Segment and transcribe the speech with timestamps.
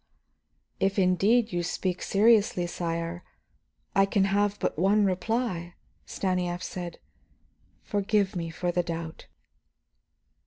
[0.79, 3.23] "If you indeed speak seriously, sire,
[3.95, 5.75] I can have but one reply,"
[6.07, 6.97] Stanief said.
[7.83, 9.27] "Forgive me for the doubt."